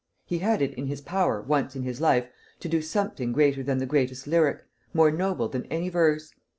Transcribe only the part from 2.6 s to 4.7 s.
do something greater than the greatest lyric,